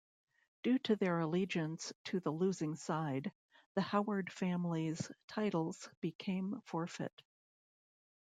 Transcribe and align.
Due 0.63 0.79
to 0.79 0.95
their 0.95 1.19
allegiance 1.19 1.93
to 2.05 2.19
the 2.21 2.31
losing 2.31 2.75
side, 2.75 3.31
the 3.75 3.81
Howard 3.83 4.33
family's 4.33 5.11
titles 5.27 5.87
became 6.01 6.59
forfeit. 6.65 7.21